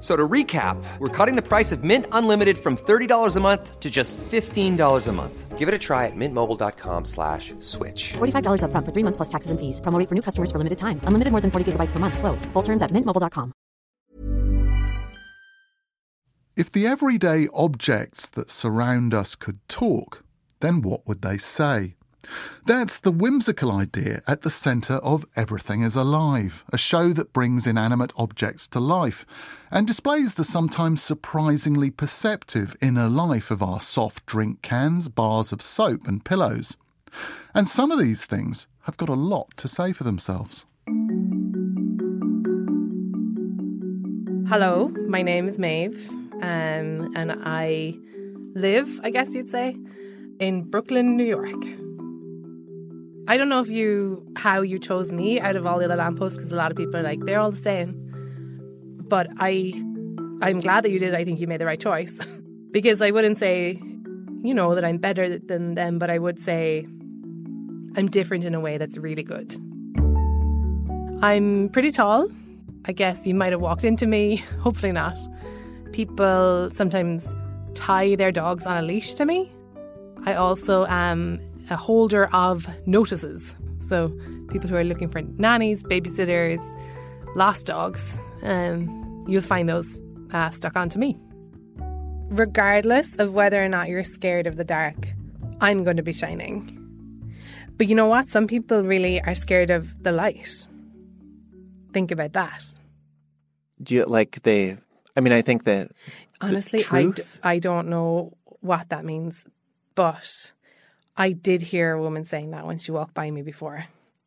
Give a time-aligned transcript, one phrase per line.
[0.00, 3.80] F- So to recap, we're cutting the price of Mint Unlimited from $30 a month
[3.80, 5.58] to just $15 a month.
[5.58, 8.14] Give it a try at mintmobile.com slash switch.
[8.14, 9.78] $45 upfront for three months plus taxes and fees.
[9.82, 11.00] Promo rate for new customers for limited time.
[11.04, 12.16] Unlimited more than 40 gigabytes per month.
[12.18, 12.46] Slows.
[12.54, 13.52] Full terms at mintmobile.com.
[16.56, 20.24] If the everyday objects that surround us could talk,
[20.60, 21.96] then what would they say?
[22.66, 27.66] That's the whimsical idea at the centre of Everything is Alive, a show that brings
[27.66, 29.24] inanimate objects to life
[29.70, 35.62] and displays the sometimes surprisingly perceptive inner life of our soft drink cans, bars of
[35.62, 36.76] soap, and pillows.
[37.54, 40.66] And some of these things have got a lot to say for themselves.
[44.48, 46.10] Hello, my name is Maeve,
[46.42, 47.94] um, and I
[48.54, 49.76] live, I guess you'd say,
[50.40, 51.89] in Brooklyn, New York.
[53.28, 56.36] I don't know if you how you chose me out of all the other lampposts
[56.36, 57.94] because a lot of people are like they're all the same,
[59.08, 59.72] but I
[60.42, 61.14] I'm glad that you did.
[61.14, 62.14] I think you made the right choice
[62.70, 63.80] because I wouldn't say,
[64.42, 66.86] you know, that I'm better than them, but I would say
[67.96, 69.54] I'm different in a way that's really good.
[71.22, 72.28] I'm pretty tall.
[72.86, 75.18] I guess you might have walked into me, hopefully not.
[75.92, 77.34] People sometimes
[77.74, 79.52] tie their dogs on a leash to me.
[80.24, 83.54] I also am a holder of notices.
[83.88, 84.08] So,
[84.48, 86.60] people who are looking for nannies, babysitters,
[87.34, 88.04] lost dogs,
[88.42, 90.00] um, you'll find those
[90.32, 91.18] uh, stuck onto me.
[92.28, 95.12] Regardless of whether or not you're scared of the dark,
[95.60, 96.76] I'm going to be shining.
[97.76, 98.28] But you know what?
[98.28, 100.66] Some people really are scared of the light.
[101.92, 102.64] Think about that.
[103.82, 104.76] Do you like they?
[105.16, 105.90] I mean, I think that
[106.40, 109.44] Honestly, I, d- truth- I don't know what that means,
[109.94, 110.52] but
[111.20, 113.84] I did hear a woman saying that when she walked by me before.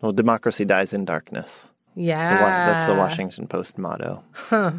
[0.00, 1.72] well, democracy dies in darkness.
[1.96, 2.40] Yeah.
[2.40, 4.22] Wa- that's the Washington Post motto.
[4.32, 4.72] Huh.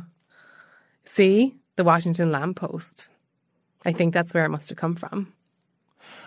[1.05, 1.55] See?
[1.75, 3.09] The Washington Lamppost.
[3.83, 5.33] I think that's where it must have come from.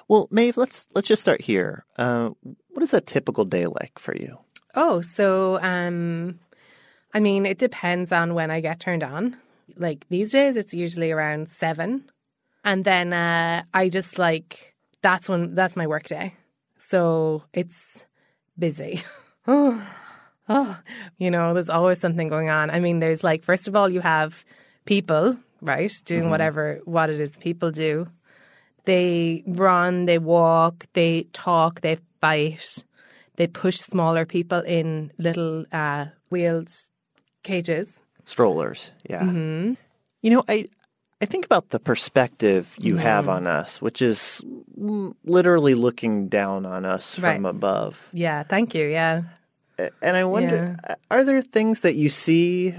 [0.09, 1.85] Well, Maeve, let's let's just start here.
[1.97, 2.31] Uh,
[2.69, 4.39] what is a typical day like for you?
[4.75, 6.39] Oh, so um
[7.15, 9.37] I mean, it depends on when I get turned on.
[9.77, 12.05] Like these days it's usually around 7.
[12.65, 16.35] And then uh I just like that's when that's my work day.
[16.79, 18.05] So it's
[18.59, 19.03] busy.
[19.47, 19.83] oh,
[20.49, 20.77] oh,
[21.19, 22.71] you know, there's always something going on.
[22.71, 24.45] I mean, there's like first of all you have
[24.85, 28.09] people, right, doing whatever what it is people do.
[28.85, 32.85] They run, they walk, they talk, they fight
[33.41, 36.69] they push smaller people in little uh, wheeled
[37.43, 37.89] cages.
[38.27, 39.23] Strollers, yeah.
[39.23, 39.73] Mm-hmm.
[40.21, 40.69] You know, I
[41.23, 43.33] I think about the perspective you have Mm-hmm.
[43.33, 44.60] on us, which is mm,
[45.25, 48.09] literally looking down on us from above.
[48.13, 48.87] Yeah, thank you.
[48.87, 49.23] Yeah.
[50.03, 52.75] And I wonder, uh, are there things that you see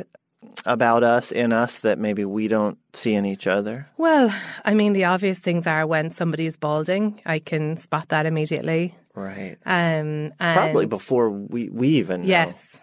[0.65, 3.87] about us in us that maybe we don't see in each other?
[3.97, 4.33] Well,
[4.65, 8.95] I mean, the obvious things are when somebody is balding, I can spot that immediately.
[9.15, 9.57] Right.
[9.65, 12.27] Um, Probably before we, we even know.
[12.27, 12.81] Yes.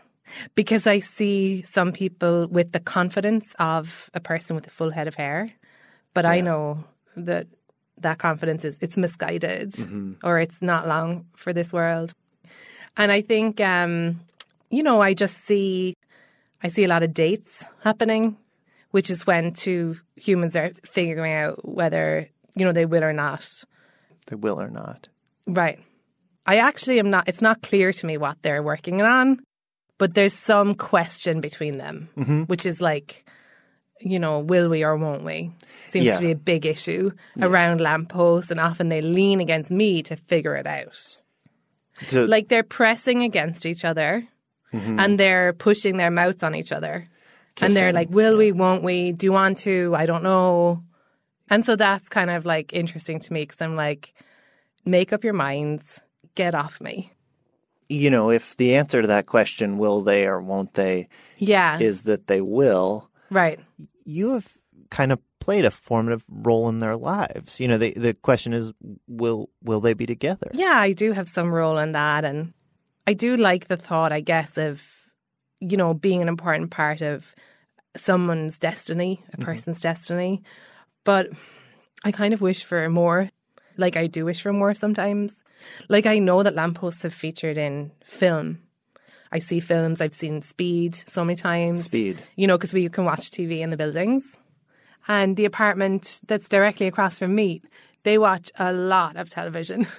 [0.55, 5.09] Because I see some people with the confidence of a person with a full head
[5.09, 5.49] of hair,
[6.13, 6.85] but I know
[7.17, 7.47] that
[8.03, 9.75] that confidence is it's misguided
[10.23, 12.13] or it's not long for this world.
[12.97, 14.21] And I think um
[14.71, 15.95] you know, I just see
[16.63, 18.37] I see a lot of dates happening,
[18.91, 23.49] which is when two humans are figuring out whether, you know, they will or not.
[24.27, 25.09] They will or not.
[25.47, 25.79] Right.
[26.47, 29.41] I actually am not, it's not clear to me what they're working on,
[29.99, 32.09] but there's some question between them,
[32.47, 33.25] which is like,
[34.01, 35.53] you know, will we or won't we?
[35.87, 36.15] Seems Yeah.
[36.17, 37.11] to be a big issue
[37.41, 41.19] around lampposts, and often they lean against me to figure it out.
[42.09, 44.27] So, Like they're pressing against each other
[44.73, 45.01] mm-hmm.
[45.01, 47.09] and they're pushing their mouths on each other.
[47.61, 49.93] And they're like, will we, won't we, do you want to?
[49.97, 50.85] I don't know.
[51.51, 54.15] And so that's kind of like interesting to me because I'm like,
[54.85, 56.01] make up your minds,
[56.37, 57.13] get off me.
[57.89, 61.09] you know, if the answer to that question, will they or won't they,
[61.39, 61.79] Yeah.
[61.81, 63.59] is that they will, right.
[64.09, 64.57] You have
[64.91, 67.61] kind of played a formative role in their lives.
[67.61, 68.73] You know, the the question is,
[69.07, 70.51] will will they be together?
[70.55, 72.25] Yeah, I do have some role in that.
[72.25, 72.55] And
[73.07, 74.83] I do like the thought, I guess, of,
[75.61, 77.35] you know, being an important part of
[77.97, 79.43] someone's destiny, a mm-hmm.
[79.43, 80.43] person's destiny.
[81.05, 81.29] But
[82.03, 83.31] I kind of wish for more.
[83.77, 85.45] Like, I do wish for more sometimes.
[85.89, 88.61] Like, I know that lampposts have featured in film.
[89.33, 90.01] I see films.
[90.01, 91.85] I've seen Speed so many times.
[91.85, 92.19] Speed.
[92.37, 94.37] You know, because we can watch TV in the buildings.
[95.07, 97.63] And the apartment that's directly across from me,
[98.03, 99.87] they watch a lot of television.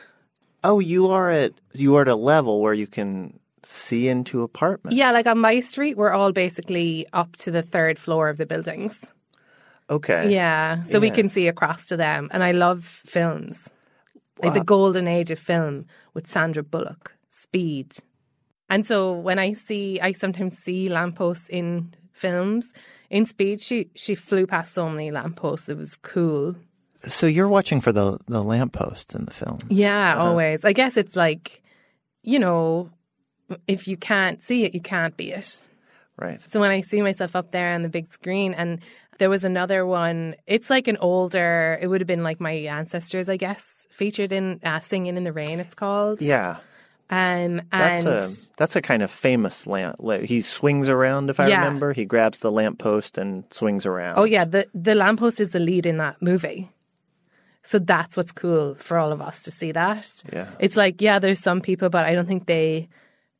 [0.61, 4.93] Oh, you are at you are at a level where you can see into apartments.
[4.97, 8.45] yeah, like on my street, we're all basically up to the third floor of the
[8.45, 8.99] buildings.
[9.89, 10.29] Okay.
[10.29, 12.27] Yeah, so we can see across to them.
[12.31, 13.69] And I love films.
[14.43, 17.95] Like the golden age of film with Sandra Bullock, Speed.
[18.69, 22.71] And so when I see, I sometimes see lampposts in films.
[23.09, 25.69] In Speed, she, she flew past so many lampposts.
[25.69, 26.55] It was cool.
[27.07, 29.59] So you're watching for the the lampposts in the film.
[29.69, 30.23] Yeah, Uh-huh.
[30.29, 30.65] always.
[30.65, 31.63] I guess it's like,
[32.23, 32.89] you know,
[33.67, 35.65] if you can't see it, you can't be it.
[36.17, 36.41] Right.
[36.41, 38.79] So when I see myself up there on the big screen, and
[39.17, 43.29] there was another one, it's like an older, it would have been like my ancestors,
[43.29, 46.21] I guess, featured in uh, Singing in the Rain, it's called.
[46.21, 46.57] Yeah.
[47.11, 49.95] Um, That's a that's a kind of famous lamp.
[50.23, 51.57] He swings around, if I Yeah.
[51.65, 51.91] remember.
[51.91, 54.19] He grabs the lamppost and swings around.
[54.19, 56.69] oh, yeah, the, the lamppost is the lead in that movie.
[57.63, 60.23] So that's what's cool for all of us to see that.
[60.31, 60.49] Yeah.
[60.59, 62.87] It's like, yeah, there's some people, but I don't think they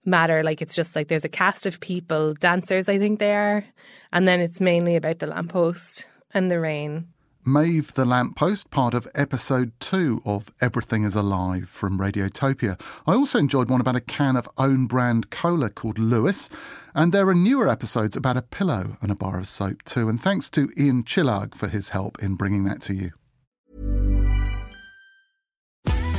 [0.03, 0.43] matter.
[0.43, 3.63] Like, it's just like there's a cast of people, dancers, I think they are.
[4.11, 7.07] And then it's mainly about the lamppost and the rain.
[7.51, 12.79] Maeve the Lamppost, part of episode two of Everything is Alive from Radiotopia.
[13.07, 16.47] I also enjoyed one about a can of own brand cola called Louis,
[16.93, 20.09] and there are newer episodes about a pillow and a bar of soap too.
[20.09, 23.11] And thanks to Ian Chillag for his help in bringing that to you.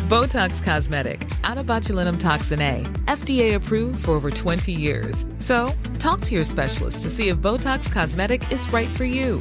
[0.09, 5.25] Botox Cosmetic, out of botulinum toxin A, FDA approved for over 20 years.
[5.39, 9.41] So, talk to your specialist to see if Botox Cosmetic is right for you.